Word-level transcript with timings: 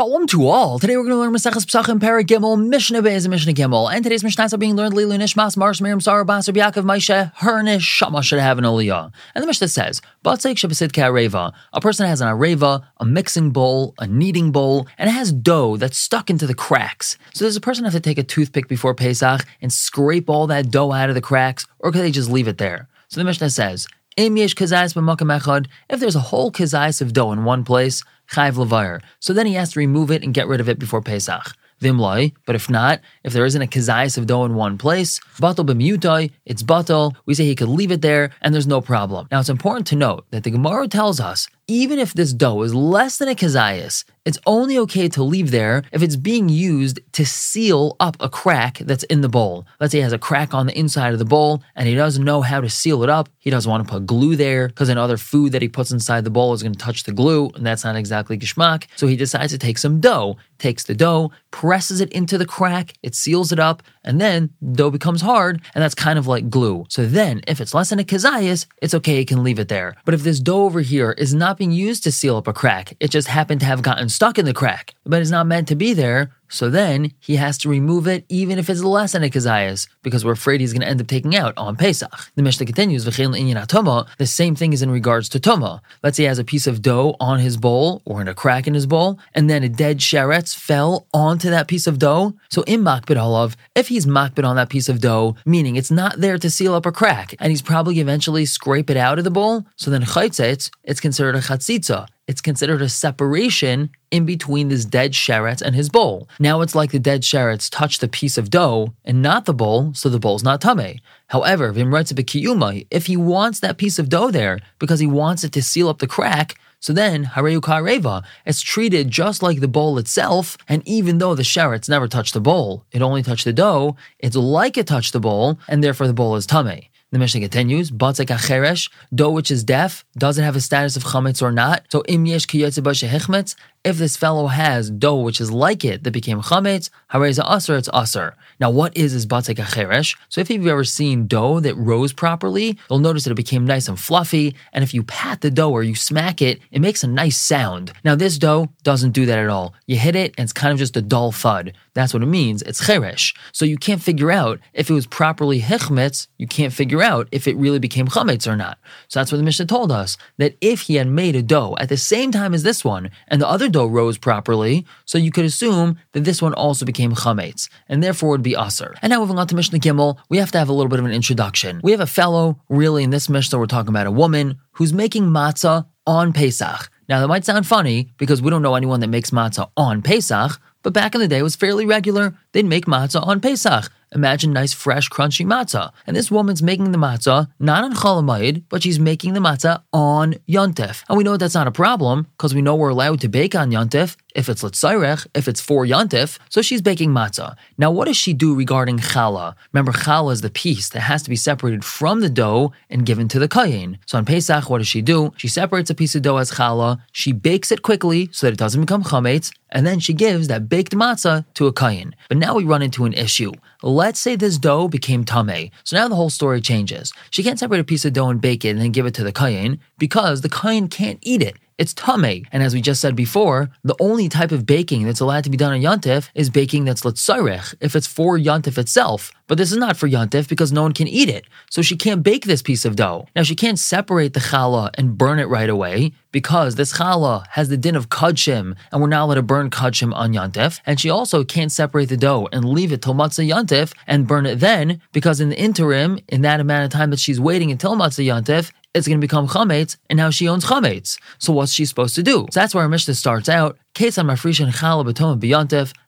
Shalom 0.00 0.26
to 0.28 0.46
all. 0.46 0.78
Today 0.78 0.96
we're 0.96 1.02
going 1.02 1.12
to 1.12 1.18
learn 1.18 1.34
Maseches 1.34 1.66
Pesachim 1.66 2.00
Perek 2.00 2.24
Gimel 2.24 2.58
Mishnah 2.58 3.02
Beis 3.02 3.26
and 3.26 3.32
Mishnah 3.32 3.52
Gimel. 3.52 3.92
And 3.92 4.02
today's 4.02 4.24
Mishnah 4.24 4.46
is 4.46 4.56
being 4.56 4.74
learned 4.74 4.94
Lilu 4.94 5.18
Nishmas 5.18 5.58
Marsh 5.58 5.82
Miriam 5.82 6.00
Sarah 6.00 6.24
Basar 6.24 6.54
Yaakov 6.54 6.84
Maisha 6.84 7.34
Hernish 7.34 7.82
Shama 7.82 8.22
should 8.22 8.38
have 8.38 8.56
an 8.56 8.64
Aliyah. 8.64 9.12
And 9.34 9.42
the 9.42 9.46
Mishnah 9.46 9.68
says, 9.68 10.00
Batzeik 10.24 10.54
Shabasid 10.54 10.92
Areva. 10.92 11.52
A 11.74 11.82
person 11.82 12.06
has 12.06 12.22
an 12.22 12.28
Areva, 12.28 12.82
a 12.96 13.04
mixing 13.04 13.50
bowl, 13.50 13.94
a 13.98 14.06
kneading 14.06 14.52
bowl, 14.52 14.88
and 14.96 15.10
it 15.10 15.12
has 15.12 15.32
dough 15.32 15.76
that's 15.76 15.98
stuck 15.98 16.30
into 16.30 16.46
the 16.46 16.54
cracks. 16.54 17.18
So 17.34 17.44
does 17.44 17.56
a 17.56 17.60
person 17.60 17.84
have 17.84 17.92
to 17.92 18.00
take 18.00 18.16
a 18.16 18.22
toothpick 18.22 18.68
before 18.68 18.94
Pesach 18.94 19.44
and 19.60 19.70
scrape 19.70 20.30
all 20.30 20.46
that 20.46 20.70
dough 20.70 20.92
out 20.92 21.10
of 21.10 21.14
the 21.14 21.20
cracks, 21.20 21.66
or 21.78 21.92
could 21.92 22.00
they 22.00 22.10
just 22.10 22.30
leave 22.30 22.48
it 22.48 22.56
there? 22.56 22.88
So 23.08 23.20
the 23.20 23.26
Mishnah 23.26 23.50
says, 23.50 23.86
if 24.16 26.00
there's 26.00 26.16
a 26.16 26.20
whole 26.20 26.52
kazais 26.52 27.00
of 27.00 27.12
dough 27.12 27.32
in 27.32 27.44
one 27.44 27.64
place, 27.64 28.02
chayv 28.30 28.54
levire. 28.54 29.00
So 29.20 29.32
then 29.32 29.46
he 29.46 29.54
has 29.54 29.72
to 29.72 29.78
remove 29.78 30.10
it 30.10 30.22
and 30.22 30.34
get 30.34 30.48
rid 30.48 30.60
of 30.60 30.68
it 30.68 30.78
before 30.78 31.02
Pesach. 31.02 31.54
Vimloi, 31.80 32.34
but 32.44 32.54
if 32.54 32.68
not, 32.68 33.00
if 33.24 33.32
there 33.32 33.46
isn't 33.46 33.62
a 33.62 33.66
kazayas 33.66 34.18
of 34.18 34.26
dough 34.26 34.44
in 34.44 34.54
one 34.54 34.76
place, 34.76 35.18
batal 35.40 35.64
b'miutai, 35.64 36.30
it's 36.44 36.62
batal. 36.62 37.14
We 37.24 37.32
say 37.34 37.44
he 37.44 37.54
could 37.56 37.70
leave 37.70 37.90
it 37.90 38.02
there 38.02 38.32
and 38.42 38.52
there's 38.52 38.66
no 38.66 38.82
problem. 38.82 39.28
Now 39.30 39.40
it's 39.40 39.48
important 39.48 39.86
to 39.88 39.96
note 39.96 40.26
that 40.30 40.44
the 40.44 40.50
Gemara 40.50 40.88
tells 40.88 41.20
us 41.20 41.48
even 41.66 41.98
if 41.98 42.12
this 42.12 42.34
dough 42.34 42.62
is 42.62 42.74
less 42.74 43.16
than 43.16 43.28
a 43.28 43.34
kazayas, 43.34 44.04
it's 44.24 44.38
only 44.46 44.76
okay 44.78 45.08
to 45.08 45.22
leave 45.22 45.50
there 45.50 45.82
if 45.92 46.02
it's 46.02 46.16
being 46.16 46.48
used 46.48 47.00
to 47.12 47.24
seal 47.24 47.96
up 48.00 48.16
a 48.20 48.28
crack 48.28 48.78
that's 48.78 49.04
in 49.04 49.22
the 49.22 49.28
bowl. 49.28 49.66
Let's 49.80 49.92
say 49.92 49.98
he 49.98 50.02
has 50.02 50.12
a 50.12 50.18
crack 50.18 50.52
on 50.52 50.66
the 50.66 50.78
inside 50.78 51.12
of 51.12 51.18
the 51.18 51.24
bowl 51.24 51.62
and 51.74 51.88
he 51.88 51.94
doesn't 51.94 52.24
know 52.24 52.42
how 52.42 52.60
to 52.60 52.68
seal 52.68 53.02
it 53.02 53.08
up. 53.08 53.28
He 53.38 53.50
doesn't 53.50 53.70
want 53.70 53.86
to 53.86 53.90
put 53.90 54.06
glue 54.06 54.36
there 54.36 54.68
because 54.68 54.90
another 54.90 55.16
food 55.16 55.52
that 55.52 55.62
he 55.62 55.68
puts 55.68 55.90
inside 55.90 56.24
the 56.24 56.30
bowl 56.30 56.52
is 56.52 56.62
going 56.62 56.74
to 56.74 56.78
touch 56.78 57.04
the 57.04 57.12
glue 57.12 57.50
and 57.54 57.64
that's 57.64 57.84
not 57.84 57.96
exactly 57.96 58.36
geschmack. 58.36 58.86
So 58.96 59.06
he 59.06 59.16
decides 59.16 59.52
to 59.52 59.58
take 59.58 59.78
some 59.78 60.00
dough, 60.00 60.36
takes 60.58 60.84
the 60.84 60.94
dough, 60.94 61.32
presses 61.50 62.00
it 62.00 62.12
into 62.12 62.36
the 62.36 62.46
crack, 62.46 62.92
it 63.02 63.14
seals 63.14 63.52
it 63.52 63.58
up, 63.58 63.82
and 64.04 64.20
then 64.20 64.50
dough 64.72 64.90
becomes 64.90 65.22
hard 65.22 65.62
and 65.74 65.82
that's 65.82 65.94
kind 65.94 66.18
of 66.18 66.26
like 66.26 66.50
glue. 66.50 66.84
So 66.88 67.06
then 67.06 67.40
if 67.48 67.60
it's 67.60 67.72
less 67.74 67.88
than 67.88 67.98
a 67.98 68.04
kazayas, 68.04 68.66
it's 68.82 68.94
okay, 68.94 69.16
he 69.16 69.24
can 69.24 69.42
leave 69.42 69.58
it 69.58 69.68
there. 69.68 69.96
But 70.04 70.14
if 70.14 70.22
this 70.22 70.40
dough 70.40 70.64
over 70.64 70.82
here 70.82 71.12
is 71.12 71.32
not 71.32 71.56
being 71.56 71.72
used 71.72 72.04
to 72.04 72.12
seal 72.12 72.36
up 72.36 72.46
a 72.46 72.52
crack. 72.52 72.94
It 73.00 73.10
just 73.10 73.28
happened 73.28 73.60
to 73.60 73.66
have 73.66 73.80
gotten 73.80 74.09
stuck 74.10 74.38
in 74.38 74.44
the 74.44 74.54
crack, 74.54 74.94
but 75.04 75.20
it's 75.20 75.30
not 75.30 75.46
meant 75.46 75.68
to 75.68 75.76
be 75.76 75.94
there. 75.94 76.30
So 76.52 76.68
then 76.68 77.12
he 77.20 77.36
has 77.36 77.58
to 77.58 77.68
remove 77.68 78.08
it 78.08 78.24
even 78.28 78.58
if 78.58 78.68
it's 78.68 78.82
less 78.82 79.12
than 79.12 79.22
a 79.22 79.30
kazayas, 79.30 79.88
because 80.02 80.24
we're 80.24 80.32
afraid 80.32 80.60
he's 80.60 80.72
going 80.72 80.82
to 80.82 80.88
end 80.88 81.00
up 81.00 81.06
taking 81.06 81.36
out 81.36 81.54
on 81.56 81.76
Pesach. 81.76 82.10
The 82.34 82.42
Mishnah 82.42 82.66
continues, 82.66 83.04
the 83.04 84.26
same 84.26 84.56
thing 84.56 84.72
is 84.72 84.82
in 84.82 84.90
regards 84.90 85.28
to 85.28 85.38
Toma. 85.38 85.80
Let's 86.02 86.16
say 86.16 86.24
he 86.24 86.26
has 86.26 86.40
a 86.40 86.44
piece 86.44 86.66
of 86.66 86.82
dough 86.82 87.14
on 87.20 87.38
his 87.38 87.56
bowl 87.56 88.02
or 88.04 88.20
in 88.20 88.26
a 88.26 88.34
crack 88.34 88.66
in 88.66 88.74
his 88.74 88.86
bowl, 88.86 89.20
and 89.32 89.48
then 89.48 89.62
a 89.62 89.68
dead 89.68 89.98
sheretz 89.98 90.54
fell 90.56 91.06
onto 91.14 91.50
that 91.50 91.68
piece 91.68 91.86
of 91.86 92.00
dough. 92.00 92.34
So 92.48 92.62
in 92.62 92.82
makbid 92.82 93.16
olav, 93.16 93.56
if 93.76 93.86
he's 93.86 94.06
makbid 94.06 94.44
on 94.44 94.56
that 94.56 94.70
piece 94.70 94.88
of 94.88 95.00
dough, 95.00 95.36
meaning 95.46 95.76
it's 95.76 95.92
not 95.92 96.20
there 96.20 96.38
to 96.38 96.50
seal 96.50 96.74
up 96.74 96.84
a 96.84 96.90
crack, 96.90 97.32
and 97.38 97.50
he's 97.50 97.62
probably 97.62 98.00
eventually 98.00 98.44
scrape 98.44 98.90
it 98.90 98.96
out 98.96 99.18
of 99.18 99.24
the 99.24 99.30
bowl, 99.30 99.66
so 99.76 99.88
then 99.88 100.02
it's 100.02 101.00
considered 101.00 101.36
a 101.36 101.40
chatzitza 101.40 102.08
it's 102.30 102.40
considered 102.40 102.80
a 102.80 102.88
separation 102.88 103.90
in 104.12 104.24
between 104.24 104.68
this 104.68 104.84
dead 104.84 105.10
sheretz 105.14 105.60
and 105.60 105.74
his 105.74 105.88
bowl. 105.88 106.28
Now 106.38 106.60
it's 106.60 106.76
like 106.76 106.92
the 106.92 107.00
dead 107.00 107.22
sheretz 107.22 107.68
touched 107.68 108.00
the 108.00 108.06
piece 108.06 108.38
of 108.38 108.50
dough 108.50 108.94
and 109.04 109.20
not 109.20 109.46
the 109.46 109.52
bowl, 109.52 109.92
so 109.94 110.08
the 110.08 110.20
bowl's 110.20 110.44
not 110.44 110.60
tame. 110.60 111.00
However, 111.26 111.70
if 111.70 113.06
he 113.06 113.16
wants 113.16 113.58
that 113.58 113.78
piece 113.78 113.98
of 113.98 114.08
dough 114.08 114.30
there 114.30 114.60
because 114.78 115.00
he 115.00 115.08
wants 115.08 115.42
it 115.42 115.50
to 115.54 115.60
seal 115.60 115.88
up 115.88 115.98
the 115.98 116.06
crack, 116.06 116.56
so 116.78 116.92
then, 116.92 117.24
Hareu 117.24 117.60
Kareva, 117.60 118.22
it's 118.46 118.62
treated 118.62 119.10
just 119.10 119.42
like 119.42 119.58
the 119.58 119.66
bowl 119.66 119.98
itself, 119.98 120.56
and 120.68 120.86
even 120.86 121.18
though 121.18 121.34
the 121.34 121.42
sheretz 121.42 121.88
never 121.88 122.06
touched 122.06 122.32
the 122.32 122.40
bowl, 122.40 122.86
it 122.92 123.02
only 123.02 123.24
touched 123.24 123.44
the 123.44 123.52
dough, 123.52 123.96
it's 124.20 124.36
like 124.36 124.78
it 124.78 124.86
touched 124.86 125.12
the 125.12 125.20
bowl, 125.20 125.58
and 125.66 125.82
therefore 125.82 126.06
the 126.06 126.14
bowl 126.14 126.36
is 126.36 126.46
tame. 126.46 126.84
The 127.12 127.18
Mishnah 127.18 127.40
continues, 127.40 127.90
Batzek 127.90 128.26
acheresh, 128.26 128.88
dough 129.12 129.30
which 129.30 129.50
is 129.50 129.64
deaf, 129.64 130.04
doesn't 130.16 130.44
have 130.44 130.54
a 130.54 130.60
status 130.60 130.96
of 130.96 131.02
chametz 131.02 131.42
or 131.42 131.50
not. 131.50 131.84
So 131.90 132.04
im 132.06 132.24
yesh 132.24 132.46
kiyotze 132.46 133.56
if 133.82 133.96
this 133.96 134.16
fellow 134.16 134.48
has 134.48 134.90
dough 134.90 135.16
which 135.16 135.40
is 135.40 135.50
like 135.50 135.84
it 135.84 136.04
that 136.04 136.10
became 136.10 136.42
chametz, 136.42 136.90
hareza 137.12 137.42
aser, 137.50 137.76
it's 137.76 137.88
aser. 137.94 138.36
Now, 138.60 138.70
what 138.70 138.94
is 138.94 139.14
this 139.14 139.24
batzek 139.24 139.56
acheresh? 139.56 140.18
So, 140.28 140.42
if 140.42 140.50
you've 140.50 140.66
ever 140.66 140.84
seen 140.84 141.26
dough 141.26 141.60
that 141.60 141.74
rose 141.76 142.12
properly, 142.12 142.78
you'll 142.90 142.98
notice 142.98 143.24
that 143.24 143.30
it 143.30 143.36
became 143.36 143.64
nice 143.64 143.88
and 143.88 143.98
fluffy. 143.98 144.54
And 144.74 144.84
if 144.84 144.92
you 144.92 145.02
pat 145.02 145.40
the 145.40 145.50
dough 145.50 145.70
or 145.70 145.82
you 145.82 145.94
smack 145.94 146.42
it, 146.42 146.60
it 146.70 146.80
makes 146.80 147.02
a 147.02 147.06
nice 147.06 147.38
sound. 147.38 147.92
Now, 148.04 148.14
this 148.14 148.36
dough 148.36 148.68
doesn't 148.82 149.12
do 149.12 149.24
that 149.24 149.38
at 149.38 149.48
all. 149.48 149.74
You 149.86 149.96
hit 149.96 150.14
it, 150.14 150.34
and 150.36 150.44
it's 150.44 150.52
kind 150.52 150.72
of 150.72 150.78
just 150.78 150.96
a 150.96 151.02
dull 151.02 151.32
thud. 151.32 151.72
That's 151.94 152.12
what 152.12 152.22
it 152.22 152.26
means. 152.26 152.60
It's 152.62 152.86
cheresh. 152.86 153.34
So 153.52 153.64
you 153.64 153.78
can't 153.78 154.02
figure 154.02 154.30
out 154.30 154.60
if 154.74 154.90
it 154.90 154.94
was 154.94 155.06
properly 155.06 155.62
hichmetz. 155.62 156.28
You 156.36 156.46
can't 156.46 156.72
figure 156.72 156.99
out 157.02 157.28
if 157.32 157.46
it 157.46 157.56
really 157.56 157.78
became 157.78 158.08
chametz 158.08 158.46
or 158.46 158.56
not. 158.56 158.78
So 159.08 159.20
that's 159.20 159.32
what 159.32 159.38
the 159.38 159.44
Mishnah 159.44 159.66
told 159.66 159.92
us 159.92 160.16
that 160.38 160.56
if 160.60 160.82
he 160.82 160.96
had 160.96 161.08
made 161.08 161.36
a 161.36 161.42
dough 161.42 161.76
at 161.78 161.88
the 161.88 161.96
same 161.96 162.32
time 162.32 162.54
as 162.54 162.62
this 162.62 162.84
one, 162.84 163.10
and 163.28 163.40
the 163.40 163.48
other 163.48 163.68
dough 163.68 163.86
rose 163.86 164.18
properly, 164.18 164.86
so 165.04 165.18
you 165.18 165.30
could 165.30 165.44
assume 165.44 165.98
that 166.12 166.24
this 166.24 166.42
one 166.42 166.54
also 166.54 166.84
became 166.84 167.14
chametz, 167.14 167.68
and 167.88 168.02
therefore 168.02 168.30
would 168.30 168.42
be 168.42 168.56
aser. 168.58 168.94
And 169.02 169.10
now 169.10 169.20
moving 169.20 169.38
on 169.38 169.46
to 169.48 169.54
Mishnah 169.54 169.78
Gimel, 169.78 170.18
we 170.28 170.38
have 170.38 170.52
to 170.52 170.58
have 170.58 170.68
a 170.68 170.72
little 170.72 170.90
bit 170.90 170.98
of 170.98 171.04
an 171.04 171.12
introduction. 171.12 171.80
We 171.82 171.92
have 171.92 172.00
a 172.00 172.06
fellow, 172.06 172.60
really 172.68 173.04
in 173.04 173.10
this 173.10 173.28
Mishnah, 173.28 173.58
we're 173.58 173.66
talking 173.66 173.90
about 173.90 174.06
a 174.06 174.12
woman 174.12 174.58
who's 174.72 174.92
making 174.92 175.24
matzah 175.24 175.86
on 176.06 176.32
Pesach. 176.32 176.90
Now 177.08 177.20
that 177.20 177.28
might 177.28 177.44
sound 177.44 177.66
funny 177.66 178.12
because 178.18 178.40
we 178.40 178.50
don't 178.50 178.62
know 178.62 178.74
anyone 178.74 179.00
that 179.00 179.08
makes 179.08 179.30
matzah 179.30 179.70
on 179.76 180.02
Pesach, 180.02 180.60
but 180.82 180.92
back 180.92 181.14
in 181.14 181.20
the 181.20 181.28
day 181.28 181.38
it 181.38 181.42
was 181.42 181.56
fairly 181.56 181.84
regular. 181.84 182.34
They'd 182.52 182.64
make 182.64 182.86
matzah 182.86 183.26
on 183.26 183.40
Pesach. 183.40 183.90
Imagine 184.12 184.52
nice, 184.52 184.72
fresh, 184.72 185.08
crunchy 185.08 185.46
matzah. 185.46 185.92
And 186.06 186.16
this 186.16 186.30
woman's 186.30 186.62
making 186.62 186.90
the 186.90 186.98
matzah 186.98 187.48
not 187.60 187.84
on 187.84 187.94
Chol 187.94 188.22
Hamoed, 188.22 188.64
but 188.68 188.82
she's 188.82 188.98
making 188.98 189.34
the 189.34 189.40
matzah 189.40 189.82
on 189.92 190.34
Yontef. 190.48 191.04
And 191.08 191.16
we 191.16 191.22
know 191.22 191.36
that's 191.36 191.54
not 191.54 191.68
a 191.68 191.72
problem 191.72 192.26
because 192.36 192.54
we 192.54 192.62
know 192.62 192.74
we're 192.74 192.88
allowed 192.88 193.20
to 193.20 193.28
bake 193.28 193.54
on 193.54 193.70
Yontef 193.70 194.16
if 194.34 194.48
it's 194.48 194.62
Litzairech, 194.62 195.26
if 195.34 195.48
it's 195.48 195.60
for 195.60 195.84
Yantif, 195.84 196.38
so 196.48 196.62
she's 196.62 196.82
baking 196.82 197.10
matzah. 197.10 197.56
Now, 197.78 197.90
what 197.90 198.06
does 198.06 198.16
she 198.16 198.32
do 198.32 198.54
regarding 198.54 198.98
challah? 198.98 199.54
Remember, 199.72 199.92
challah 199.92 200.32
is 200.32 200.40
the 200.40 200.50
piece 200.50 200.88
that 200.90 201.00
has 201.00 201.22
to 201.22 201.30
be 201.30 201.36
separated 201.36 201.84
from 201.84 202.20
the 202.20 202.30
dough 202.30 202.72
and 202.88 203.06
given 203.06 203.28
to 203.28 203.38
the 203.38 203.48
kayin. 203.48 203.98
So 204.06 204.18
on 204.18 204.24
Pesach, 204.24 204.68
what 204.68 204.78
does 204.78 204.88
she 204.88 205.02
do? 205.02 205.32
She 205.36 205.48
separates 205.48 205.90
a 205.90 205.94
piece 205.94 206.14
of 206.14 206.22
dough 206.22 206.36
as 206.36 206.52
challah, 206.52 207.00
she 207.12 207.32
bakes 207.32 207.72
it 207.72 207.82
quickly 207.82 208.28
so 208.32 208.46
that 208.46 208.52
it 208.52 208.58
doesn't 208.58 208.80
become 208.80 209.04
chametz, 209.04 209.52
and 209.70 209.86
then 209.86 210.00
she 210.00 210.12
gives 210.12 210.48
that 210.48 210.68
baked 210.68 210.92
matzah 210.92 211.44
to 211.54 211.66
a 211.66 211.72
kayin. 211.72 212.12
But 212.28 212.38
now 212.38 212.54
we 212.54 212.64
run 212.64 212.82
into 212.82 213.04
an 213.04 213.12
issue. 213.12 213.52
Let's 213.82 214.20
say 214.20 214.36
this 214.36 214.58
dough 214.58 214.88
became 214.88 215.24
tame. 215.24 215.70
So 215.84 215.96
now 215.96 216.08
the 216.08 216.16
whole 216.16 216.30
story 216.30 216.60
changes. 216.60 217.12
She 217.30 217.42
can't 217.42 217.58
separate 217.58 217.80
a 217.80 217.84
piece 217.84 218.04
of 218.04 218.12
dough 218.12 218.28
and 218.28 218.40
bake 218.40 218.64
it 218.64 218.70
and 218.70 218.80
then 218.80 218.92
give 218.92 219.06
it 219.06 219.14
to 219.14 219.24
the 219.24 219.32
kayin 219.32 219.78
because 219.98 220.42
the 220.42 220.48
kayin 220.48 220.90
can't 220.90 221.18
eat 221.22 221.42
it. 221.42 221.56
It's 221.80 221.94
tame. 221.94 222.44
And 222.52 222.62
as 222.62 222.74
we 222.74 222.82
just 222.82 223.00
said 223.00 223.16
before, 223.16 223.70
the 223.82 223.96
only 224.00 224.28
type 224.28 224.52
of 224.52 224.66
baking 224.66 225.06
that's 225.06 225.20
allowed 225.20 225.44
to 225.44 225.50
be 225.50 225.56
done 225.56 225.72
on 225.72 225.80
Yontif 225.80 226.28
is 226.34 226.50
baking 226.50 226.84
that's 226.84 227.00
letzarech, 227.04 227.74
if 227.80 227.96
it's 227.96 228.06
for 228.06 228.36
Yontif 228.36 228.76
itself. 228.76 229.32
But 229.46 229.56
this 229.56 229.72
is 229.72 229.78
not 229.78 229.96
for 229.96 230.06
Yontif 230.06 230.46
because 230.46 230.72
no 230.72 230.82
one 230.82 230.92
can 230.92 231.08
eat 231.08 231.30
it. 231.30 231.46
So 231.70 231.80
she 231.80 231.96
can't 231.96 232.22
bake 232.22 232.44
this 232.44 232.60
piece 232.60 232.84
of 232.84 232.96
dough. 232.96 233.26
Now 233.34 233.44
she 233.44 233.56
can't 233.56 233.78
separate 233.78 234.34
the 234.34 234.40
challah 234.40 234.90
and 234.94 235.16
burn 235.16 235.38
it 235.38 235.48
right 235.48 235.70
away 235.70 236.12
because 236.32 236.74
this 236.74 236.98
challah 236.98 237.46
has 237.48 237.70
the 237.70 237.76
din 237.76 237.96
of 237.96 238.10
kudshim 238.10 238.76
and 238.92 239.00
we're 239.00 239.08
not 239.08 239.24
allowed 239.24 239.34
to 239.36 239.42
burn 239.42 239.70
kudshim 239.70 240.14
on 240.14 240.34
Yontif. 240.34 240.80
And 240.84 241.00
she 241.00 241.08
also 241.08 241.44
can't 241.44 241.72
separate 241.72 242.10
the 242.10 242.16
dough 242.16 242.46
and 242.52 242.64
leave 242.64 242.92
it 242.92 243.00
till 243.00 243.14
matzah 243.14 243.48
Yontif 243.48 243.94
and 244.06 244.26
burn 244.26 244.44
it 244.44 244.60
then 244.60 245.00
because 245.12 245.40
in 245.40 245.48
the 245.48 245.58
interim, 245.58 246.20
in 246.28 246.42
that 246.42 246.60
amount 246.60 246.84
of 246.84 246.90
time 246.90 247.08
that 247.10 247.18
she's 247.18 247.40
waiting 247.40 247.72
until 247.72 247.96
motzei 247.96 248.26
Yantif, 248.26 248.70
it's 248.92 249.06
going 249.06 249.20
to 249.20 249.24
become 249.24 249.46
chametz, 249.46 249.96
and 250.08 250.16
now 250.16 250.30
she 250.30 250.48
owns 250.48 250.64
chametz. 250.64 251.18
So 251.38 251.52
what's 251.52 251.72
she 251.72 251.84
supposed 251.84 252.16
to 252.16 252.22
do? 252.22 252.46
So 252.50 252.60
that's 252.60 252.74
where 252.74 252.82
our 252.82 252.88
Mishnah 252.88 253.14
starts 253.14 253.48
out. 253.48 253.78
Case 253.94 254.18
on. 254.18 254.28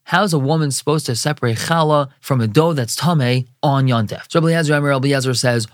How's 0.05 0.33
a 0.33 0.39
woman 0.39 0.71
supposed 0.73 1.07
to 1.07 1.15
separate 1.15 1.59
challah 1.59 2.11
from 2.21 2.41
a 2.41 2.49
dough 2.49 2.73
that's 2.73 2.97
tame 2.97 3.47
on 3.63 3.87
yontev? 3.87 4.23
So 4.29 4.41
Rabbi 4.41 4.53
Eliezer, 4.53 4.81
Rabbi 4.81 5.09
Eliezer 5.09 5.35
says, 5.35 5.69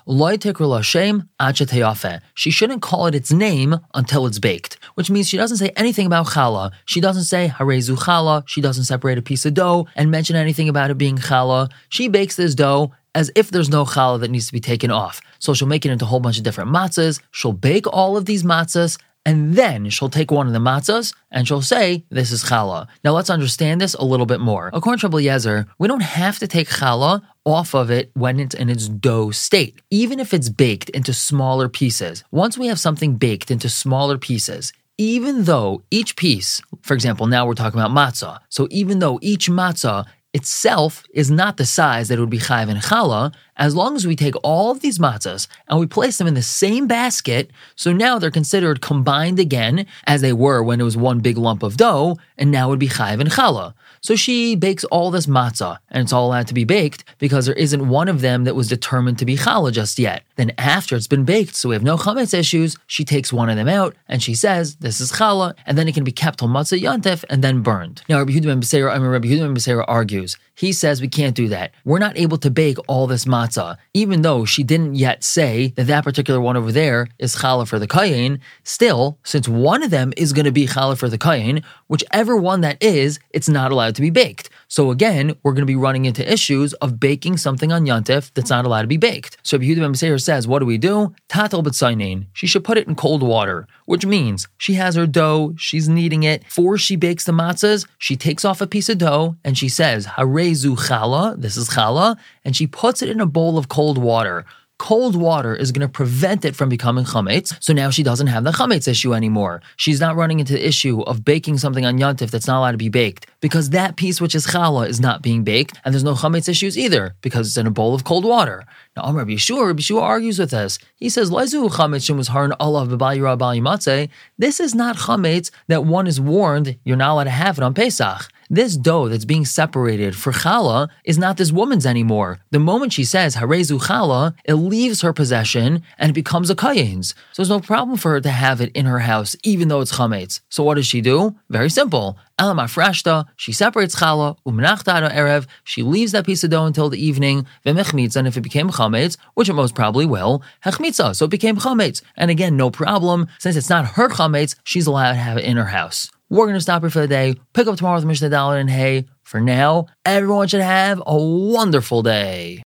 She 2.35 2.51
shouldn't 2.51 2.83
call 2.83 3.07
it 3.07 3.15
its 3.15 3.33
name 3.33 3.81
until 3.95 4.27
it's 4.27 4.39
baked, 4.39 4.79
which 4.95 5.11
means 5.11 5.29
she 5.29 5.39
doesn't 5.39 5.57
say 5.57 5.71
anything 5.77 6.07
about 6.07 6.27
challah. 6.27 6.73
She 6.85 7.01
doesn't 7.01 7.25
say 7.25 7.49
harezu 7.49 7.97
challah. 7.97 8.43
She 8.47 8.61
doesn't 8.61 8.85
separate 8.85 9.19
a 9.19 9.23
piece 9.23 9.47
of 9.47 9.55
dough 9.55 9.87
and 9.97 10.11
mention 10.11 10.37
anything 10.37 10.69
about 10.69 10.91
it 10.91 10.99
being 10.99 11.17
challah. 11.17 11.71
She 11.89 12.09
bakes 12.09 12.37
this 12.37 12.55
dough 12.55 12.93
as 13.19 13.33
if 13.35 13.51
there's 13.51 13.69
no 13.69 13.85
challah 13.85 14.21
that 14.21 14.31
needs 14.31 14.47
to 14.47 14.53
be 14.53 14.61
taken 14.61 14.93
off. 14.93 15.21
So 15.41 15.53
she'll 15.53 15.67
make 15.67 15.85
it 15.85 15.91
into 15.91 16.05
a 16.05 16.09
whole 16.09 16.21
bunch 16.21 16.39
of 16.39 16.45
different 16.45 16.71
matzahs. 16.71 17.21
She'll 17.33 17.53
bake 17.53 17.89
all 17.89 18.17
of 18.17 18.27
these 18.27 18.45
matzahs, 18.45 18.97
and 19.27 19.55
then 19.55 19.91
she'll 19.91 20.09
take 20.09 20.31
one 20.31 20.47
of 20.47 20.53
the 20.53 20.61
matzahs 20.61 21.13
and 21.33 21.47
she'll 21.47 21.61
say, 21.61 22.05
This 22.11 22.31
is 22.31 22.45
challah. 22.45 22.87
Now 23.03 23.11
let's 23.15 23.29
understand 23.29 23.81
this 23.81 23.95
a 23.95 24.05
little 24.05 24.25
bit 24.25 24.39
more. 24.39 24.71
According 24.73 25.01
to 25.01 25.09
Eliezer, 25.09 25.67
we 25.81 25.89
don't 25.89 26.15
have 26.21 26.39
to 26.39 26.47
take 26.47 26.69
challah 26.69 27.23
off 27.45 27.75
of 27.75 27.91
it 27.91 28.13
when 28.15 28.39
it's 28.39 28.55
in 28.55 28.71
its 28.71 28.89
dough 28.89 29.33
state, 29.33 29.83
even 29.91 30.21
if 30.21 30.33
it's 30.33 30.49
baked 30.49 30.89
into 30.91 31.13
smaller 31.13 31.69
pieces. 31.69 32.23
Once 32.31 32.57
we 32.57 32.69
have 32.69 32.79
something 32.79 33.17
baked 33.17 33.51
into 33.51 33.69
smaller 33.69 34.17
pieces, 34.17 34.73
even 34.97 35.45
though 35.45 35.83
each 35.91 36.15
piece, 36.17 36.61
for 36.83 36.95
example, 36.95 37.27
now 37.27 37.47
we're 37.47 37.55
talking 37.55 37.81
about 37.81 37.91
matzah, 37.91 38.39
so 38.49 38.69
even 38.71 39.01
though 39.01 39.19
each 39.23 39.51
matzah 39.51 40.05
itself 40.35 41.05
is 41.13 41.31
not 41.31 41.57
the 41.57 41.65
size 41.65 42.09
that 42.09 42.19
would 42.19 42.31
be 42.31 42.39
chayv 42.39 42.69
and 42.69 42.81
challah, 42.81 43.33
as 43.57 43.75
long 43.75 43.97
as 43.97 44.07
we 44.07 44.15
take 44.15 44.35
all 44.43 44.71
of 44.71 44.81
these 44.81 44.99
matzahs 44.99 45.49
and 45.69 45.81
we 45.81 45.87
place 45.87 46.19
them 46.19 46.27
in 46.27 46.35
the 46.35 46.43
same 46.43 46.87
basket, 46.87 47.51
so 47.77 47.93
now 47.93 48.19
they're 48.19 48.31
considered 48.31 48.81
combined 48.81 49.39
again, 49.41 49.87
as 50.07 50.21
they 50.21 50.33
were 50.33 50.63
when 50.63 50.81
it 50.81 50.85
was 50.85 50.97
one 50.97 51.21
big 51.21 51.39
lump 51.39 51.63
of 51.63 51.77
dough, 51.77 52.19
and 52.37 52.51
now 52.51 52.67
it 52.67 52.71
would 52.71 52.79
be 52.79 52.89
chayv 52.89 53.21
and 53.21 53.31
challah. 53.31 53.75
So 54.01 54.17
she 54.17 54.55
bakes 54.55 54.85
all 54.85 55.11
this 55.11 55.27
matzah, 55.27 55.79
and 55.91 56.03
it's 56.03 56.13
all 56.13 56.27
allowed 56.27 56.49
to 56.49 56.55
be 56.55 56.65
baked 56.65 57.05
because 57.19 57.47
there 57.47 57.55
isn't 57.55 57.89
one 57.89 58.09
of 58.09 58.21
them 58.21 58.45
that 58.45 58.55
was 58.55 58.69
determined 58.69 59.19
to 59.19 59.25
be 59.25 59.37
challah 59.37 59.73
just 59.73 59.99
yet. 59.99 60.23
Then 60.37 60.53
after 60.59 60.97
it's 60.97 61.07
been 61.07 61.25
baked, 61.25 61.55
so 61.55 61.69
we 61.69 61.75
have 61.75 61.83
no 61.83 61.97
chametz 61.97 62.33
issues, 62.33 62.77
she 62.87 63.05
takes 63.05 63.33
one 63.33 63.51
of 63.51 63.57
them 63.57 63.69
out 63.69 63.95
and 64.09 64.23
she 64.23 64.35
says, 64.35 64.77
"This 64.77 65.01
is 65.01 65.13
challah," 65.13 65.55
and 65.67 65.77
then 65.77 65.89
it 65.89 65.95
can 65.95 66.05
be 66.05 66.13
kept 66.13 66.39
till 66.39 66.49
motzei 66.49 66.81
yantef 66.81 67.25
and 67.29 67.43
then 67.43 67.63
burned. 67.63 68.03
Now 68.09 68.19
Rabbi 68.19 68.33
Yehuda 68.33 68.47
ben 68.47 68.61
Beseira, 68.61 68.93
I 68.93 68.99
mean 68.99 69.09
Rabbi 69.09 69.29
Yehuda 69.29 69.67
ben 69.67 69.85
argues. 69.89 70.37
He 70.55 70.73
says 70.73 71.01
we 71.01 71.07
can't 71.07 71.37
do 71.37 71.47
that. 71.49 71.71
We're 71.85 72.01
not 72.01 72.19
able 72.19 72.39
to 72.39 72.51
bake 72.51 72.79
all 72.89 73.07
this 73.07 73.27
matzah, 73.27 73.77
even 73.95 74.23
though 74.23 74.45
she 74.45 74.65
didn't 74.65 74.97
yet 74.97 75.23
say 75.23 75.73
that 75.77 75.87
that 75.87 76.03
particular 76.03 76.41
one 76.41 76.57
over 76.57 76.73
there 76.73 77.07
is 77.21 77.37
challah 77.37 77.69
for 77.69 77.79
the 77.79 77.87
kayin. 77.87 78.41
Still, 78.65 79.19
since 79.23 79.49
one 79.49 79.85
of 79.85 79.91
them 79.91 80.13
is 80.17 80.33
going 80.33 80.47
to 80.47 80.53
be 80.53 80.67
challah 80.67 80.99
for 80.99 81.09
the 81.09 81.17
kayin, 81.17 81.63
whichever 81.87 82.37
one 82.37 82.61
that 82.63 82.83
is, 82.83 83.21
it's 83.31 83.49
not 83.49 83.71
allowed 83.71 83.88
to 83.95 84.03
be 84.03 84.11
baked. 84.11 84.51
So 84.69 84.91
again, 84.91 85.35
we're 85.43 85.53
going 85.53 85.63
to 85.63 85.67
be 85.67 85.77
running 85.77 86.05
into 86.05 86.31
issues 86.31 86.75
of 86.75 87.01
baking 87.01 87.37
something 87.37 87.73
on 87.73 87.87
Yantif 87.87 88.33
that's 88.35 88.51
not 88.51 88.65
allowed 88.65 88.83
to 88.83 88.89
be 88.89 88.97
baked. 88.97 89.39
So 89.43 89.59
Yehuda 89.59 89.81
ben 89.81 90.19
says, 90.19 90.47
what 90.47 90.59
do 90.61 90.67
we 90.67 90.79
do? 90.79 91.15
Tatel 91.29 91.63
b'tzainin. 91.63 92.27
She 92.33 92.47
should 92.47 92.65
put 92.65 92.79
it 92.79 92.87
in 92.87 92.95
cold 92.95 93.23
water, 93.23 93.67
which 93.87 94.05
means 94.05 94.49
she 94.59 94.75
has 94.75 94.95
her 94.95 95.07
dough, 95.07 95.55
she's 95.57 95.89
kneading 95.89 96.23
it. 96.23 96.45
Before 96.45 96.79
she 96.79 96.97
bakes 96.97 97.25
the 97.25 97.33
matzahs, 97.33 97.87
she 97.99 98.17
takes 98.17 98.45
off 98.45 98.61
a 98.61 98.67
piece 98.67 98.89
of 98.89 98.99
dough 98.99 99.37
and 99.45 99.57
she 99.57 99.69
says, 99.69 100.07
Harezu 100.07 100.77
challah, 100.77 101.41
this 101.41 101.57
is 101.57 101.71
challah, 101.71 102.17
and 102.45 102.55
she 102.55 102.67
puts 102.67 103.03
it 103.03 103.09
in 103.09 103.21
a 103.21 103.27
bowl 103.27 103.59
of 103.59 103.69
cold 103.69 103.99
water 103.99 104.45
cold 104.79 105.17
water 105.17 105.55
is 105.55 105.73
going 105.73 105.87
to 105.87 105.93
prevent 105.93 106.45
it 106.45 106.57
from 106.57 106.69
becoming 106.69 107.05
chametz. 107.05 107.53
So 107.61 107.73
now 107.73 107.91
she 107.91 108.03
doesn't 108.03 108.29
have 108.29 108.45
the 108.45 108.53
chametz 108.53 108.89
issue 108.89 109.13
anymore. 109.13 109.61
She's 109.77 110.01
not 110.01 110.17
running 110.17 110.41
into 110.41 110.55
the 110.55 110.67
issue 110.67 111.03
of 111.03 111.25
baking 111.25 111.59
something 111.59 111.85
on 111.85 111.99
yontif 111.99 112.31
that's 112.31 112.47
not 112.47 112.59
allowed 112.59 112.73
to 112.73 112.79
be 112.79 112.89
baked 112.89 113.27
because 113.41 113.71
that 113.71 113.97
piece 113.97 114.21
which 114.21 114.35
is 114.35 114.47
challah 114.47 114.89
is 114.89 115.01
not 115.01 115.23
being 115.23 115.45
baked, 115.45 115.79
and 115.85 115.95
there's 115.95 116.05
no 116.05 116.15
chametz 116.15 116.49
issues 116.49 116.77
either 116.77 117.15
because 117.21 117.49
it's 117.49 117.57
in 117.57 117.67
a 117.67 117.71
bowl 117.71 117.95
of 117.95 118.05
cold 118.05 118.25
water. 118.25 118.65
Now, 118.97 119.03
Amr 119.05 119.19
Rabbi 119.19 119.33
Yehoshua, 119.33 119.67
Rabbi 119.67 119.81
Yehoshua 119.81 120.03
argues 120.03 120.39
with 120.39 120.53
us. 120.53 120.79
He 120.97 121.09
says, 121.09 121.31
"Lezu 121.31 121.69
chametz 121.71 122.15
was 122.17 122.31
harin 122.31 122.57
olav 122.59 124.09
This 124.39 124.61
is 124.61 124.75
not 124.75 124.97
chametz 124.97 125.51
that 125.69 125.85
one 125.85 126.07
is 126.07 126.21
warned 126.21 126.79
you're 126.85 126.97
not 126.97 127.13
allowed 127.13 127.25
to 127.25 127.31
have 127.31 127.59
it 127.59 127.65
on 127.65 127.75
Pesach. 127.75 128.29
This 128.51 128.79
dough 128.79 129.09
that's 129.09 129.27
being 129.27 129.45
separated 129.45 130.17
for 130.17 130.33
challah 130.33 130.89
is 131.05 131.19
not 131.19 131.37
this 131.37 131.53
woman's 131.53 131.85
anymore. 131.85 132.41
The 132.51 132.59
moment 132.59 132.95
she 132.95 133.05
says 133.05 133.37
harezu 133.37 133.79
challah, 133.79 134.35
it 134.47 134.55
leaves 134.55 135.03
her 135.03 135.13
possession 135.13 135.83
and 135.99 136.11
it 136.11 136.15
becomes 136.15 136.49
a 136.49 136.55
kayan's. 136.55 137.11
So 137.33 137.43
there's 137.43 137.51
no 137.51 137.61
problem 137.61 137.99
for 137.99 138.13
her 138.13 138.23
to 138.23 138.31
have 138.31 138.63
it 138.63 138.73
in 138.75 138.87
her 138.87 139.01
house, 139.01 139.37
even 139.45 139.69
though 139.69 139.83
it's 139.83 139.99
chametz. 139.99 140.41
So 140.49 140.63
what 140.63 140.77
does 140.77 140.87
she 140.87 141.03
do? 141.03 141.37
Very 141.51 141.69
simple. 141.69 142.17
Elama 142.39 142.67
frashta, 142.67 143.27
she 143.37 143.53
separates 143.53 143.97
challah, 143.97 144.37
umnachta 144.47 145.11
erev, 145.11 145.47
she 145.65 145.83
leaves 145.83 146.13
that 146.13 146.25
piece 146.25 146.45
of 146.45 146.51
dough 146.51 146.67
until 146.67 146.89
the 146.89 147.05
evening, 147.05 147.47
v'mechmitza, 147.67 148.17
and 148.17 148.29
if 148.29 148.37
it 148.37 148.43
became 148.43 148.71
chametz, 148.71 149.17
which 149.35 149.49
it 149.49 149.55
most 149.55 149.75
probably 149.75 150.07
will, 150.07 150.43
hechmitza, 150.65 151.17
so 151.17 151.25
it 151.25 151.33
became 151.33 151.57
chametz. 151.57 152.01
And 152.17 152.31
again, 152.31 152.57
no 152.57 152.71
problem, 152.71 153.27
since 153.41 153.57
it's 153.57 153.69
not 153.69 153.87
her 153.97 154.09
chametz, 154.09 154.55
she's 154.63 154.87
allowed 154.87 155.13
to 155.13 155.19
have 155.19 155.37
it 155.37 155.45
in 155.45 155.57
her 155.57 155.67
house. 155.67 156.11
We're 156.31 156.45
going 156.45 156.55
to 156.57 156.61
stop 156.61 156.83
here 156.83 156.91
for 156.91 157.01
the 157.01 157.09
day. 157.09 157.37
Pick 157.55 157.67
up 157.67 157.77
tomorrow 157.77 157.97
with 157.97 158.05
Mishnah 158.05 158.31
Dalet 158.31 158.61
and 158.61 158.71
Hey. 158.71 159.07
For 159.23 159.41
now, 159.41 159.87
everyone 160.05 160.47
should 160.49 160.61
have 160.61 161.03
a 161.07 161.17
wonderful 161.17 162.03
day. 162.03 162.57